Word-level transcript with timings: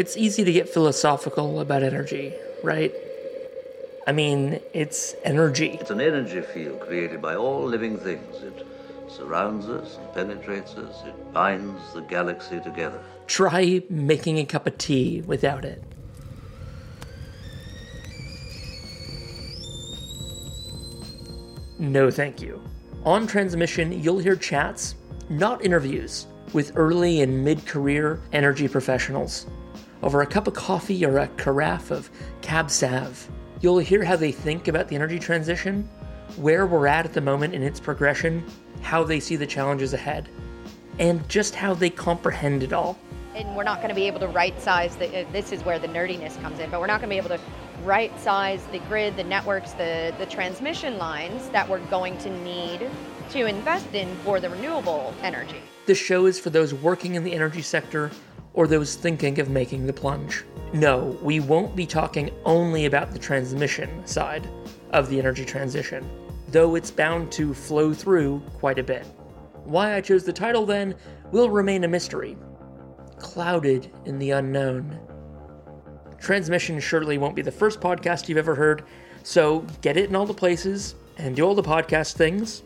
It's 0.00 0.16
easy 0.16 0.44
to 0.44 0.50
get 0.50 0.66
philosophical 0.66 1.60
about 1.60 1.82
energy, 1.82 2.32
right? 2.62 2.90
I 4.06 4.12
mean, 4.12 4.58
it's 4.72 5.14
energy. 5.24 5.76
It's 5.78 5.90
an 5.90 6.00
energy 6.00 6.40
field 6.40 6.80
created 6.80 7.20
by 7.20 7.34
all 7.34 7.66
living 7.66 7.98
things. 7.98 8.36
It 8.36 8.66
surrounds 9.10 9.66
us 9.68 9.98
and 9.98 10.14
penetrates 10.14 10.72
us. 10.76 11.04
It 11.04 11.34
binds 11.34 11.92
the 11.92 12.00
galaxy 12.00 12.60
together. 12.60 12.98
Try 13.26 13.82
making 13.90 14.38
a 14.38 14.46
cup 14.46 14.66
of 14.66 14.78
tea 14.78 15.20
without 15.26 15.66
it. 15.66 15.84
No, 21.78 22.10
thank 22.10 22.40
you. 22.40 22.62
On 23.04 23.26
transmission, 23.26 24.02
you'll 24.02 24.18
hear 24.18 24.34
chats, 24.34 24.94
not 25.28 25.62
interviews, 25.62 26.26
with 26.54 26.72
early 26.74 27.20
and 27.20 27.44
mid 27.44 27.66
career 27.66 28.22
energy 28.32 28.66
professionals. 28.66 29.44
Over 30.02 30.22
a 30.22 30.26
cup 30.26 30.46
of 30.46 30.54
coffee 30.54 31.04
or 31.04 31.18
a 31.18 31.28
carafe 31.28 31.90
of 31.90 32.10
Cab 32.40 32.70
Sav, 32.70 33.28
you'll 33.60 33.78
hear 33.78 34.02
how 34.02 34.16
they 34.16 34.32
think 34.32 34.68
about 34.68 34.88
the 34.88 34.96
energy 34.96 35.18
transition, 35.18 35.88
where 36.36 36.66
we're 36.66 36.86
at 36.86 37.04
at 37.04 37.12
the 37.12 37.20
moment 37.20 37.54
in 37.54 37.62
its 37.62 37.80
progression, 37.80 38.44
how 38.82 39.04
they 39.04 39.20
see 39.20 39.36
the 39.36 39.46
challenges 39.46 39.92
ahead, 39.92 40.28
and 40.98 41.26
just 41.28 41.54
how 41.54 41.74
they 41.74 41.90
comprehend 41.90 42.62
it 42.62 42.72
all. 42.72 42.98
And 43.34 43.54
we're 43.54 43.64
not 43.64 43.78
going 43.78 43.90
to 43.90 43.94
be 43.94 44.06
able 44.06 44.20
to 44.20 44.28
right 44.28 44.60
size 44.60 44.96
the, 44.96 45.20
uh, 45.20 45.32
this 45.32 45.52
is 45.52 45.64
where 45.64 45.78
the 45.78 45.88
nerdiness 45.88 46.40
comes 46.40 46.58
in, 46.58 46.70
but 46.70 46.80
we're 46.80 46.86
not 46.86 47.00
going 47.00 47.10
to 47.10 47.14
be 47.14 47.18
able 47.18 47.36
to 47.36 47.40
right 47.84 48.18
size 48.18 48.64
the 48.72 48.80
grid, 48.80 49.16
the 49.16 49.24
networks, 49.24 49.72
the, 49.72 50.14
the 50.18 50.26
transmission 50.26 50.98
lines 50.98 51.48
that 51.50 51.68
we're 51.68 51.84
going 51.86 52.18
to 52.18 52.30
need 52.42 52.90
to 53.30 53.46
invest 53.46 53.94
in 53.94 54.14
for 54.16 54.40
the 54.40 54.50
renewable 54.50 55.14
energy. 55.22 55.60
This 55.86 55.98
show 55.98 56.26
is 56.26 56.38
for 56.38 56.50
those 56.50 56.74
working 56.74 57.14
in 57.14 57.24
the 57.24 57.32
energy 57.32 57.62
sector 57.62 58.10
or 58.52 58.66
those 58.66 58.94
thinking 58.94 59.38
of 59.38 59.48
making 59.48 59.86
the 59.86 59.92
plunge. 59.92 60.44
No, 60.72 61.18
we 61.22 61.40
won't 61.40 61.76
be 61.76 61.86
talking 61.86 62.30
only 62.44 62.86
about 62.86 63.10
the 63.10 63.18
transmission 63.18 64.06
side 64.06 64.48
of 64.90 65.08
the 65.08 65.18
energy 65.18 65.44
transition, 65.44 66.08
though 66.48 66.74
it's 66.74 66.90
bound 66.90 67.30
to 67.32 67.54
flow 67.54 67.92
through 67.92 68.40
quite 68.54 68.78
a 68.78 68.84
bit. 68.84 69.06
Why 69.64 69.94
I 69.94 70.00
chose 70.00 70.24
the 70.24 70.32
title 70.32 70.66
then 70.66 70.94
will 71.32 71.50
remain 71.50 71.84
a 71.84 71.88
mystery, 71.88 72.36
clouded 73.18 73.90
in 74.04 74.18
the 74.18 74.32
unknown. 74.32 74.98
Transmission 76.18 76.80
surely 76.80 77.18
won't 77.18 77.36
be 77.36 77.42
the 77.42 77.52
first 77.52 77.80
podcast 77.80 78.28
you've 78.28 78.38
ever 78.38 78.54
heard, 78.54 78.84
so 79.22 79.60
get 79.80 79.96
it 79.96 80.08
in 80.08 80.16
all 80.16 80.26
the 80.26 80.34
places 80.34 80.94
and 81.18 81.36
do 81.36 81.44
all 81.44 81.54
the 81.54 81.62
podcast 81.62 82.14
things. 82.14 82.62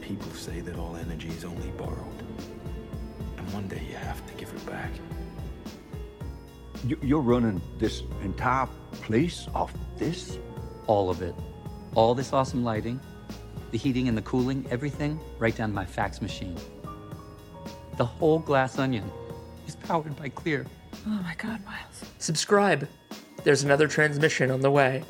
People 0.00 0.30
say 0.30 0.60
that 0.60 0.76
all 0.78 0.96
energy 0.96 1.28
is 1.28 1.44
only 1.44 1.68
borrowed. 1.72 1.98
And 3.36 3.52
one 3.52 3.68
day 3.68 3.82
you 3.88 3.96
have 3.96 4.26
to 4.26 4.32
give 4.34 4.47
You're 6.86 7.20
running 7.20 7.60
this 7.78 8.02
entire 8.22 8.66
place 8.92 9.48
off 9.54 9.72
this? 9.96 10.38
All 10.86 11.10
of 11.10 11.22
it. 11.22 11.34
All 11.94 12.14
this 12.14 12.32
awesome 12.32 12.62
lighting, 12.64 13.00
the 13.72 13.78
heating 13.78 14.08
and 14.08 14.16
the 14.16 14.22
cooling, 14.22 14.66
everything 14.70 15.18
right 15.38 15.54
down 15.56 15.70
to 15.70 15.74
my 15.74 15.84
fax 15.84 16.22
machine. 16.22 16.56
The 17.96 18.04
whole 18.04 18.38
glass 18.38 18.78
onion 18.78 19.10
is 19.66 19.74
powered 19.76 20.14
by 20.16 20.28
Klear. 20.28 20.66
Oh 21.06 21.10
my 21.10 21.34
god, 21.36 21.64
Miles. 21.64 22.04
Subscribe. 22.18 22.88
There's 23.44 23.64
another 23.64 23.88
transmission 23.88 24.50
on 24.50 24.60
the 24.60 24.70
way. 24.70 25.02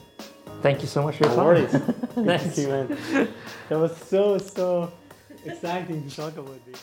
Thank 0.63 0.81
you 0.81 0.89
so 0.89 1.03
much 1.03 1.17
for 1.17 1.25
your 1.25 1.37
No 1.37 1.37
time. 1.37 1.47
worries. 1.47 1.71
Good 2.15 2.25
to 2.25 2.39
Thanks. 2.39 2.59
you, 2.59 2.69
man. 2.69 3.29
That 3.69 3.79
was 3.79 3.97
so, 3.97 4.39
so 4.39 4.93
exciting 5.45 6.09
to 6.09 6.17
talk 6.17 6.37
about 6.37 6.65
this. 6.67 6.83